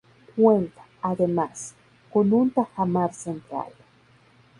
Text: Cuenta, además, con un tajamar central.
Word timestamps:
Cuenta, 0.35 0.81
además, 1.03 1.75
con 2.11 2.33
un 2.33 2.49
tajamar 2.49 3.13
central. 3.13 3.71